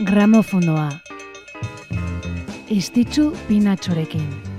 [0.00, 0.88] Gramofonoa.
[2.70, 4.51] Estitzu pinatxorekin.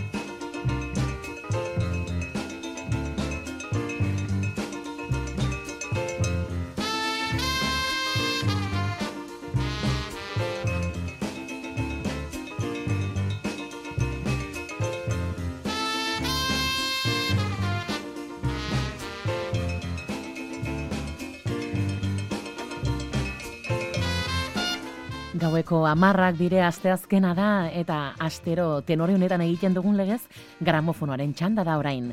[25.63, 30.19] Gaueko amarrak dire asteazkena da eta astero tenore honetan egiten dugun legez
[30.59, 32.09] gramofonoaren txanda da orain.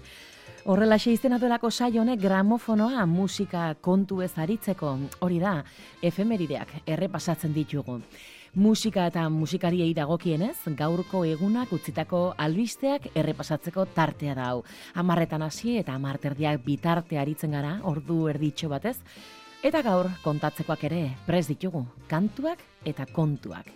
[0.70, 5.64] Horrela izena duelako saio honek gramofonoa musika kontu ez aritzeko hori da
[6.00, 7.98] efemerideak errepasatzen ditugu.
[8.54, 14.62] Musika eta musikariei dagokienez, gaurko egunak utzitako albisteak errepasatzeko tartea da hau.
[14.94, 19.00] Amarretan hasi eta amarterdiak bitarte aritzen gara, ordu erditxo batez,
[19.60, 23.66] Eta gaur kontatzekoak ere prez ditugu, kantuak eta kontuak.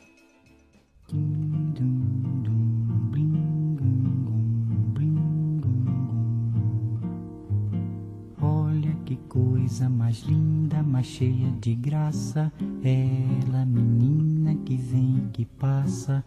[8.41, 12.51] Olha que coisa mais linda, mais cheia de graça.
[12.83, 16.25] Ela, menina que vem que passa,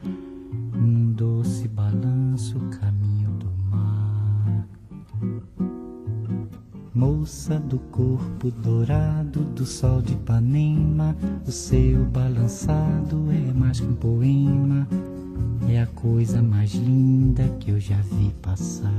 [0.53, 4.67] num doce balanço, caminho do mar.
[6.98, 13.94] Moça do corpo dourado do sol de Ipanema, o seu balançado é mais que um
[13.94, 14.88] poema,
[15.70, 18.92] é a coisa mais linda que eu já vi passar.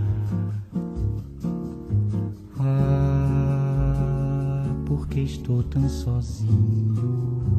[2.61, 7.53] Ah, porque estou tão sozinho?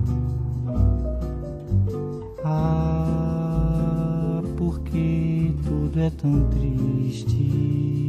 [2.45, 8.08] Ah, porque tudo é tão triste?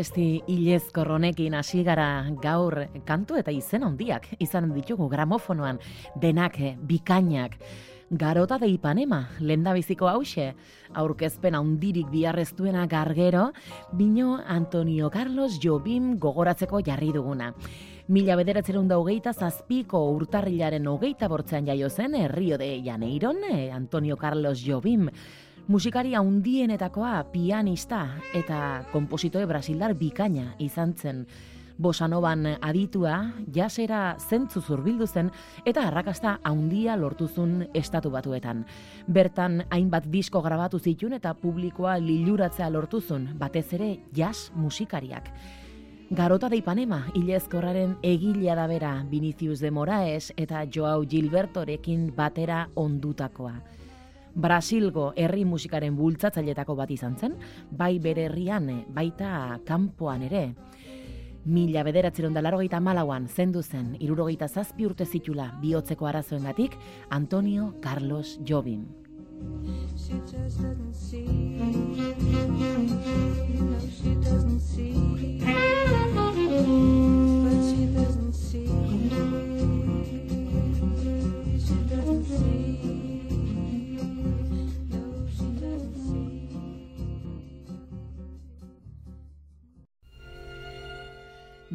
[0.00, 5.76] Abesti ilezkor honekin hasi gara gaur kantu eta izen handiak izan ditugu gramofonoan
[6.16, 6.56] denak
[6.88, 7.58] bikainak.
[8.10, 10.54] Garota de Ipanema, lenda biziko hause,
[10.94, 13.50] aurkezpen handirik biarreztuena gargero,
[13.92, 17.52] bino Antonio Carlos Jobim gogoratzeko jarri duguna.
[18.08, 24.64] Mila bederatzerun da hogeita zazpiko urtarrilaren hogeita bortzean jaio zen, Rio de Janeiron, Antonio Carlos
[24.64, 25.10] Jobim,
[25.70, 28.00] Musikari handienetakoa pianista
[28.34, 28.56] eta
[28.90, 31.20] kompositore brasildar bikaina izan zen.
[31.78, 33.12] Bosanoban aditua,
[33.54, 35.30] jasera zentzu zurbildu zen
[35.64, 38.64] eta arrakasta handia lortuzun estatu batuetan.
[39.06, 45.30] Bertan hainbat disko grabatu zitun eta publikoa liluratzea lortuzun, batez ere jazz musikariak.
[46.10, 53.60] Garota de Ipanema, Ilezkorraren egilea da bera, Vinicius de Moraes eta Joao Gilbertorekin batera ondutakoa.
[54.34, 57.34] Brasilgo herri musikaren bultzatzailetako bat izan zen,
[57.70, 60.44] bai bere herrian, baita kanpoan ere.
[61.44, 66.76] Mila bederatzeron da larogeita malauan zendu zen, irurogeita zazpi urte zitula bihotzeko arazoengatik
[67.08, 68.86] Antonio Carlos Jobim.
[74.76, 76.99] She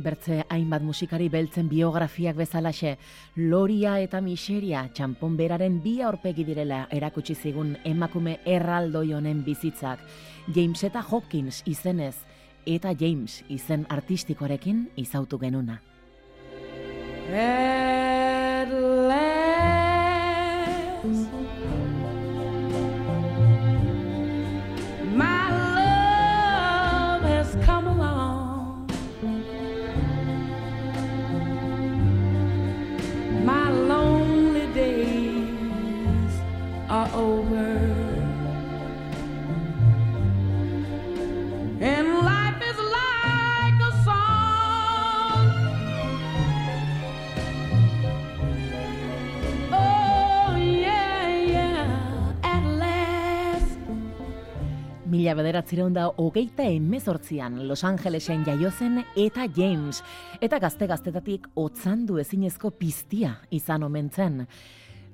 [0.05, 2.91] Bertze hainbat musikari beltzen biografiak bezalaxe,
[3.41, 9.99] Loria eta Miseria txampon beraren bi aurpegi direla erakutsi zigun emakume erraldoi honen bizitzak,
[10.53, 12.15] James eta Hawkins izenez,
[12.65, 15.81] eta James izen artistikorekin izautu genuna.
[17.33, 18.69] At
[19.09, 19.75] last,
[55.25, 60.04] Mila bederatzireun da hogeita emezortzian Los Angelesen jaio zen eta James,
[60.38, 64.44] eta gazte-gaztetatik otzandu ezinezko piztia izan omen zen.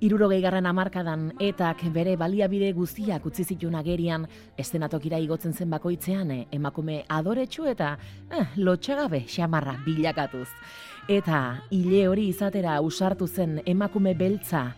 [0.04, 4.28] Irurogei garren amarkadan etak bere baliabide guztiak utzi zituen agerian,
[4.60, 7.94] estenatokira igotzen zen bakoitzean eh, emakume adoretsu eta
[8.28, 10.50] eh, lotxagabe xamarra bilakatuz.
[11.08, 14.74] Eta hile hori izatera usartu zen emakume beltza,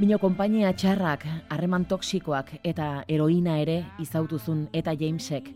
[0.00, 5.50] Bino konpainia txarrak, harreman toksikoak eta heroina ere izautuzun eta Jamesek.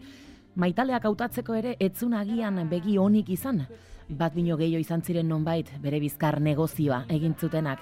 [0.60, 3.62] Maitaleak hautatzeko ere etzun agian begi onik izan.
[4.10, 7.80] Bat bino gehiago izan ziren nonbait bere bizkar negozioa egin zutenak.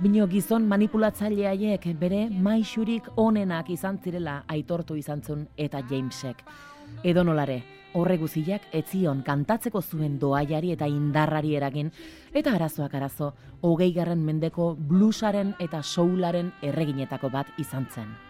[0.00, 6.40] Bino gizon manipulatzaile haiek bere maixurik onenak izan zirela aitortu izan zuen eta Jamesek.
[7.04, 7.60] Edo nolare,
[7.92, 11.92] horre guziak etzion kantatzeko zuen doaiari eta indarrari eragin,
[12.32, 18.29] eta arazoak arazo, hogei garren mendeko bluesaren eta soularen erreginetako bat izan zen.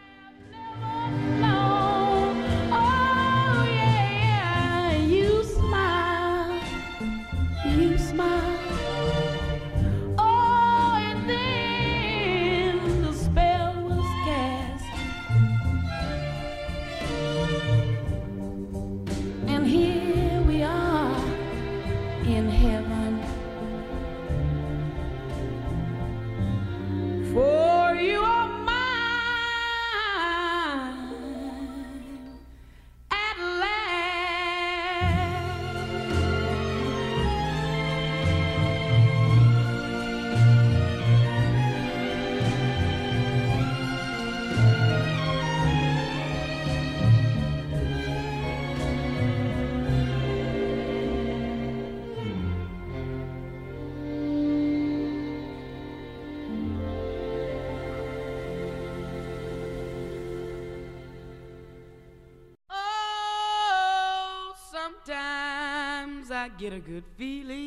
[66.40, 67.59] I get a good feeling,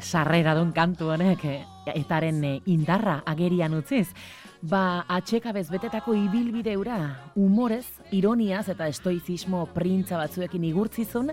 [0.00, 1.58] Sarrera duen kantu honek eh,
[1.94, 4.08] etaren eh, indarra agerian utziz.
[4.60, 6.98] Ba, atxekabez betetako ibilbideura,
[7.34, 11.32] humorez, ironiaz eta estoizismo printza batzuekin igurtzizun,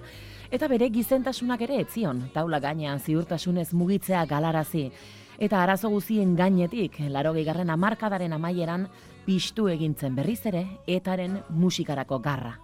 [0.49, 4.87] eta bere gizentasunak ere etzion, taula gainean ziurtasunez mugitzea galarazi.
[5.37, 8.87] Eta arazo guzien gainetik, laro garren amarkadaren amaieran,
[9.25, 12.57] piztu egintzen berriz ere, etaren musikarako garra.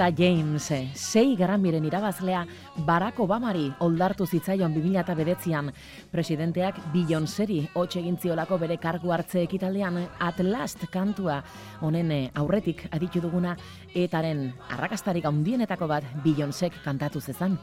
[0.00, 2.46] Eta James, sei gramiren irabazlea
[2.86, 5.68] Barack Obamari oldartu zitzaion 2009an
[6.08, 11.42] presidenteak Beyoncéri hotx egin ziolako bere kargu hartze ekitaldean At Last kantua
[11.84, 13.52] honen eh, aurretik aditu duguna
[13.92, 17.60] etaren arrakastarik handienetako bat Beyoncék kantatu zezan.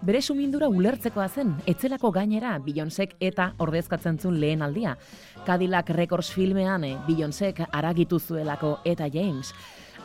[0.00, 4.96] Bere sumindura ulertzekoa zen, etzelako gainera Beyoncék eta ordezkatzen zuen lehen aldia.
[5.44, 9.52] Cadillac Records filmean eh, Beyoncék aragitu zuelako eta James.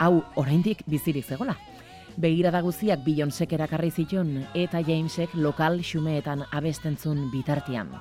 [0.01, 1.53] Hau, oraindik bizirik zegola.
[2.17, 7.91] Begirada guziak Beyoncék erakarri zituen eta Jamesek lokal xumeetan abestentzun bitartian.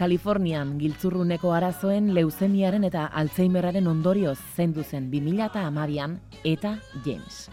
[0.00, 6.16] Kalifornian giltzurruneko arazoen leuzemiaren eta Alzheimeraren ondorioz zendu zen 2012an
[6.54, 7.50] eta James.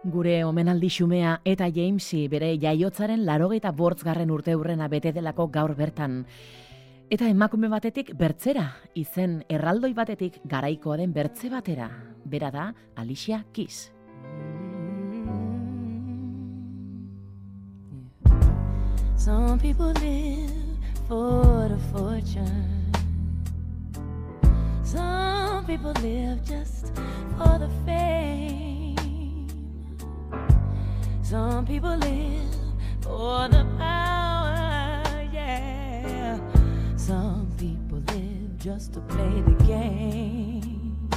[0.00, 6.24] Gure omenaldi xumea eta Jamesi bere jaiotzaren larogeita bortzgarren urte hurrena bete delako gaur bertan.
[7.12, 8.64] Eta emakume batetik bertzera,
[8.94, 11.90] izen erraldoi batetik garaikoa den bertze batera.
[12.24, 13.90] Bera da Alicia Keys.
[19.16, 20.78] Some people live
[21.08, 22.88] for the fortune.
[24.82, 26.96] Some people live just
[27.36, 28.69] for the fame.
[31.30, 32.56] Some people live
[33.02, 35.00] for the power,
[35.32, 36.40] yeah.
[36.96, 41.08] Some people live just to play the game.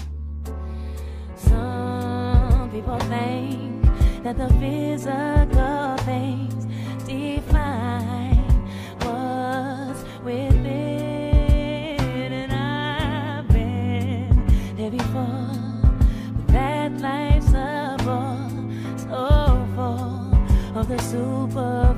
[1.35, 3.81] Some people think
[4.21, 6.67] that the physical things
[20.87, 21.92] the superficial.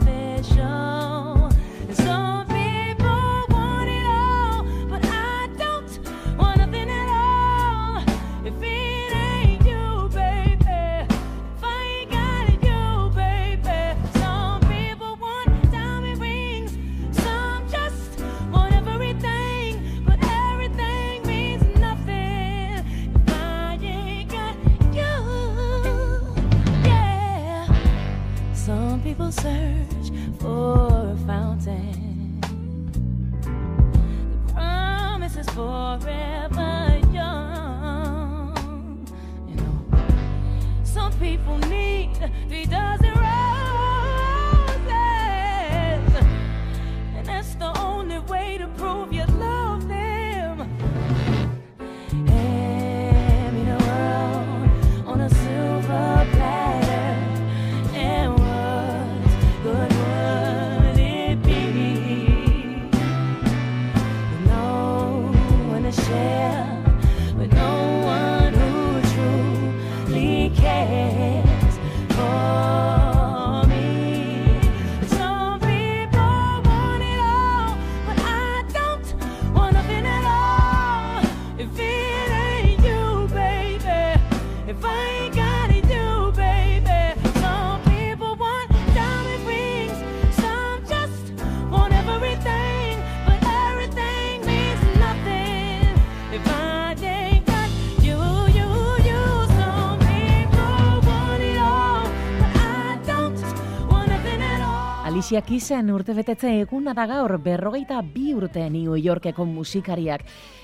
[105.35, 110.21] Alicia Kisen urte betetze eguna da gaur berrogeita bi urte New Yorkeko musikariak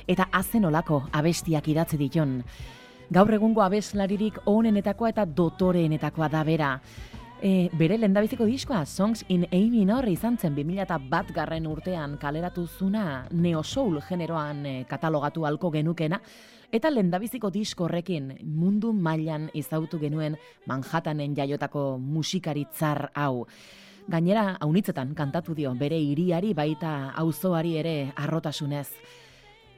[0.07, 2.37] eta azen olako abestiak idatzi diton.
[3.11, 6.69] Gaur egungo abeslaririk onenetakoa eta dotoreenetakoa da bera.
[7.43, 12.65] E, bere lendabiziko diskoa Songs in A minor izan zen 2000 bat garren urtean kaleratu
[12.65, 16.21] zuna Neo Soul generoan e, katalogatu halko genukena
[16.71, 23.47] eta lendabiziko disko horrekin mundu mailan izautu genuen Manhattanen jaiotako musikaritzar hau.
[24.09, 28.87] Gainera, haunitzetan kantatu dio bere hiriari baita auzoari ere arrotasunez.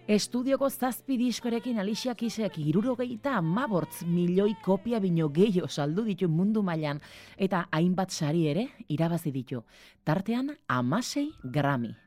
[0.08, 7.00] Estudioko zazpi diskorekin Alicia Keysek irurogeita amabortz milioi kopia bino gehiago saldu ditu mundu mailan
[7.38, 9.64] eta hainbat sari ere irabazi ditu.
[10.04, 12.03] Tartean amasei Grammy.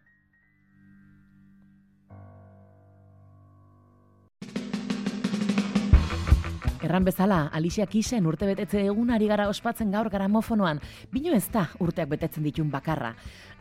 [6.87, 10.79] Erran bezala, Alicia Kisen urte betetze egun ari gara ospatzen gaur gramofonoan,
[11.11, 13.11] bino ez da urteak betetzen ditun bakarra.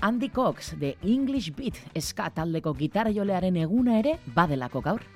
[0.06, 5.08] Andy Cox, The English Beat, eska taldeko gitarra jolearen eguna ere badelako gaur.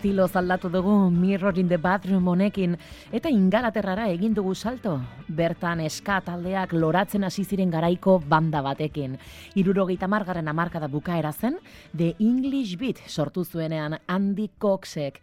[0.00, 2.72] Estilo zaldatu dugu Mirror in the Bathroom honekin
[3.12, 4.94] eta ingalaterrara egin dugu salto.
[5.28, 9.18] Bertan eska taldeak loratzen hasi ziren garaiko banda batekin.
[9.60, 11.58] Irurogeita margarren amarkada bukaera zen,
[11.94, 15.20] The English Beat sortu zuenean Andy Coxek.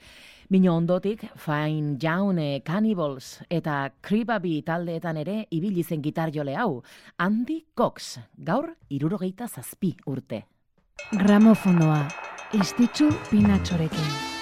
[0.48, 6.84] Bino ondotik, Fine Jaune, Cannibals eta Cribaby taldeetan ere ibili zen gitar jole hau.
[7.18, 10.46] Andy Cox, gaur irurogeita zazpi urte.
[11.18, 12.04] Gramofonoa,
[12.54, 14.37] istitzu pinatxorekin.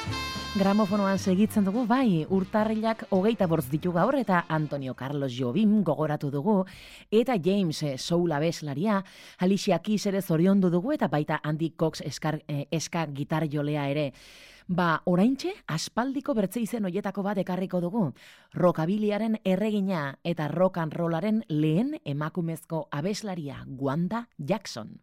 [0.56, 6.54] Gramofonoan segitzen dugu, bai, urtarrilak hogeita bortz ditu gaur eta Antonio Carlos Jobim gogoratu dugu,
[7.12, 9.02] eta James eh, Soul abeslaria,
[9.38, 14.14] Alicia Keys ere zoriondu dugu, eta baita Andy Cox eskar, eh, eska gitar jolea ere.
[14.68, 18.06] Ba, oraintxe, aspaldiko bertze izen hoietako bat ekarriko dugu.
[18.54, 25.02] Rockabiliaren erregina eta rock and rollaren lehen emakumezko abeslaria Wanda Jackson.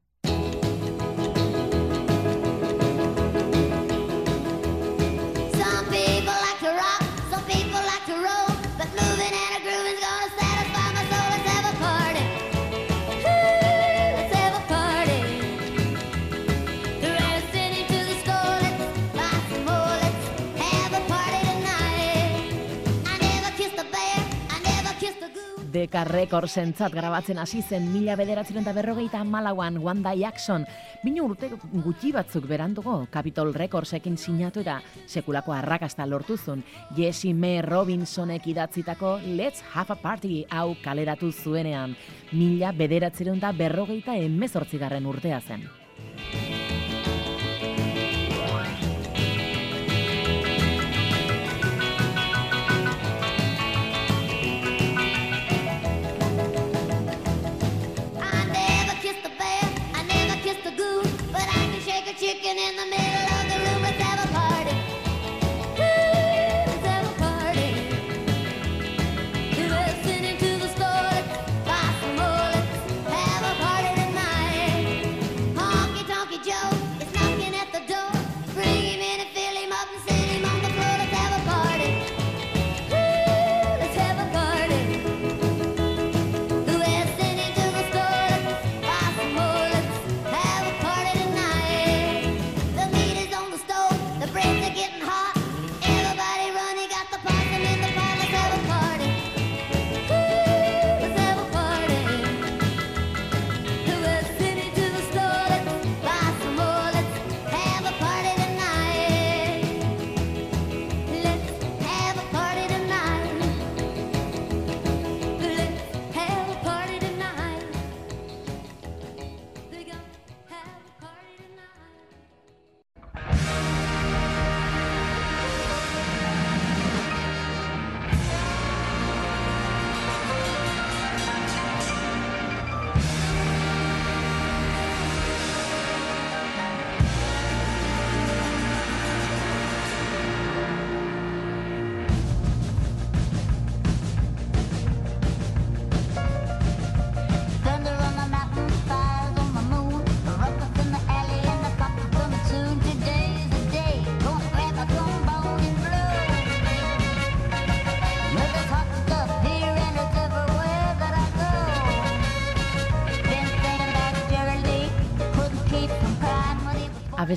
[25.82, 30.62] Decca Records entzat grabatzen hasi zen mila bederatzen da berrogeita malauan Wanda Jackson.
[31.02, 36.62] Bino urte gutxi batzuk berandugo, Capitol Recordsekin sinatura, sekulako arrakasta lortuzun,
[36.94, 41.96] Jesse May Robinsonek idatzitako Let's Have a Party hau kaleratu zuenean,
[42.30, 45.81] mila bederatzen da berrogeita emezortzigarren urtea zen.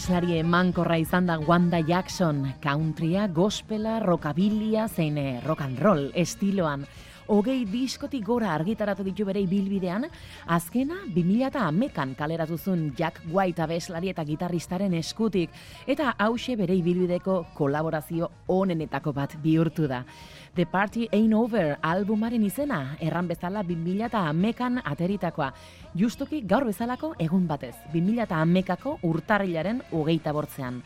[0.06, 6.84] abeslari emankorra izan da Wanda Jackson, countrya, gospela, rockabilia zein eh, rock and roll estiloan.
[7.26, 10.06] Hogei diskotik gora argitaratu ditu bere ibilbidean,
[10.46, 15.50] azkena 2011an kaleratu zuen Jack White abeslari eta gitarristaren eskutik
[15.88, 20.04] eta hauxe bere ibilbideko kolaborazio onenetako bat bihurtu da.
[20.56, 25.50] The Party Ain't Over albumaren izena, erran bezala 2000 eta amekan ateritakoa.
[26.00, 30.80] Justuki gaur bezalako egun batez, 2000 eta amekako urtarrilaren hogeita bortzean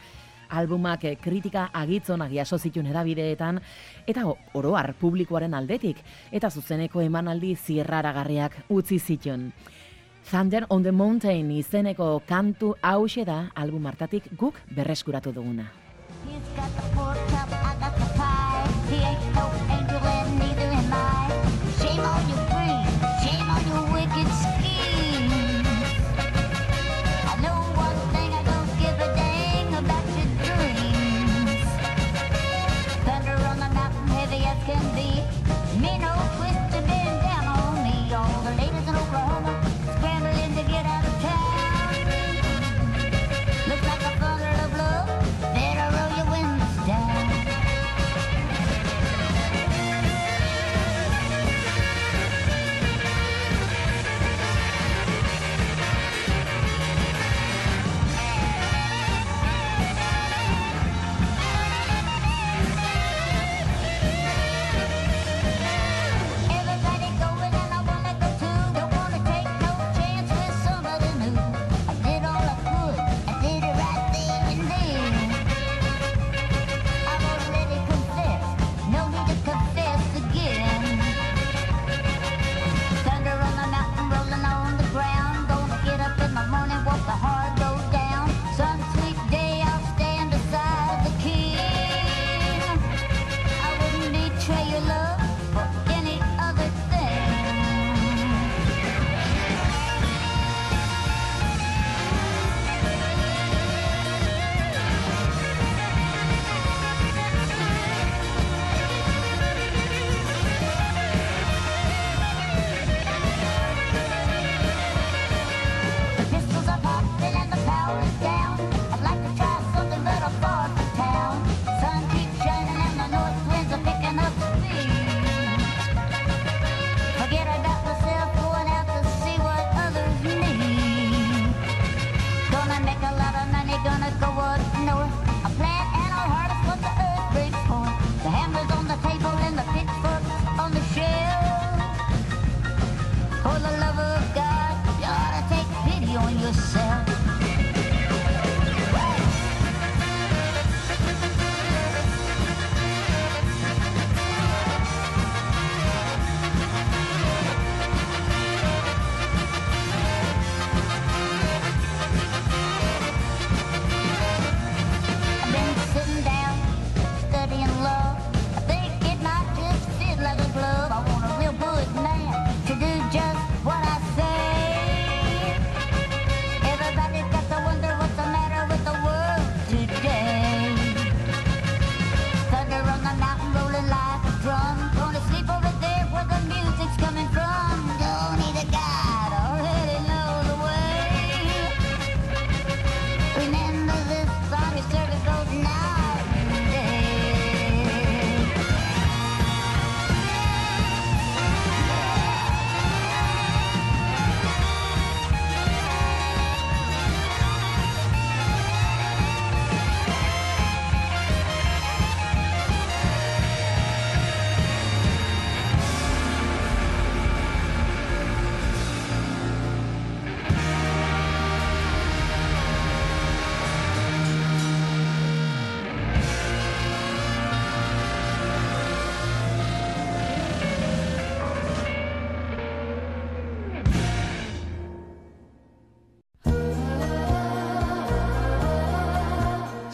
[0.49, 3.59] albumak kritika agitzonak jaso zituen hedabideetan
[4.07, 4.23] eta
[4.57, 6.01] oroar publikoaren aldetik
[6.31, 9.51] eta zuzeneko emanaldi zirraragarriak utzi zituen.
[10.29, 15.69] Thunder on the Mountain izeneko kantu hauxe da album hartatik guk berreskuratu duguna.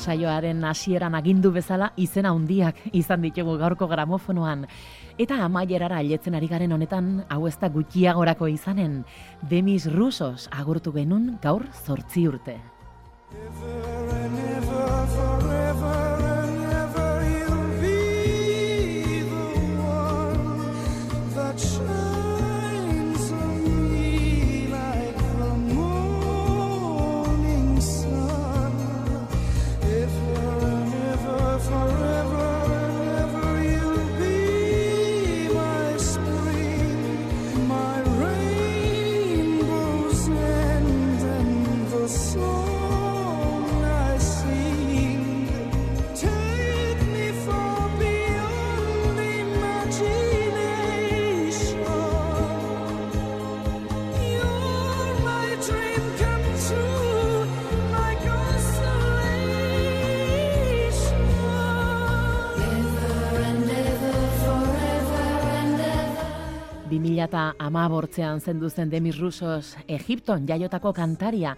[0.06, 4.68] Saioaren hasieran agindu bezala izena handiak izan ditugu gaurko gramofonoan.
[5.18, 9.04] Eta amaierara ailetzen ari garen honetan, hau ez da gutxiagorako izanen,
[9.50, 12.60] Demis Rusos agurtu genun gaur zortzi urte.
[14.76, 15.35] that
[67.28, 71.56] 2000 bortzean zendu zen Demis Rusos Egipton jaiotako kantaria.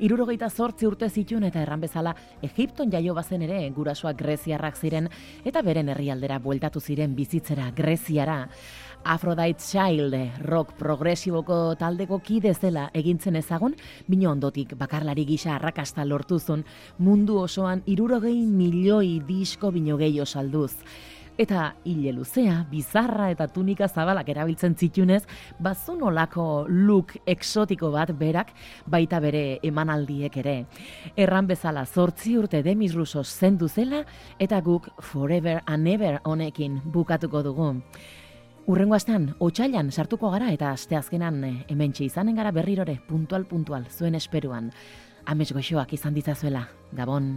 [0.00, 5.08] Irurogeita zortzi urte zituen eta erran bezala Egipton jaio bazen ere gurasoak greziarrak ziren
[5.44, 8.46] eta beren herrialdera bueltatu ziren bizitzera greziara.
[9.04, 13.74] Aphrodite Child, rock progresiboko taldeko kide zela egintzen ezagun,
[14.06, 16.64] bino ondotik bakarlari gisa arrakasta lortuzun
[16.98, 20.74] mundu osoan irurogei milioi disko bino gehiago salduz.
[21.40, 25.22] Eta hile luzea, bizarra eta tunika zabalak erabiltzen zitunez,
[25.58, 28.50] bazun olako look exotiko bat berak,
[28.84, 30.54] baita bere emanaldiek ere.
[31.16, 34.02] Erran bezala zortzi urte Demis Rusos zendu zela,
[34.38, 37.70] eta guk Forever and Ever honekin bukatuko dugu.
[38.68, 44.68] Urrengo astean, otxailan sartuko gara eta asteazkenan hementxe izanen gara berrirore, puntual puntual, zuen esperuan.
[45.24, 47.32] Ames goxoak izan ditzazuela, Gabon.